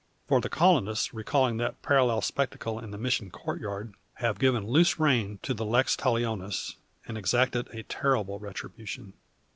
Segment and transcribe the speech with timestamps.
[0.27, 5.37] For the colonists, recalling that parallel spectacle in the Mission courtyard, have given loose rein
[5.43, 9.13] to the lex talionis, and exacted a terrible retribution.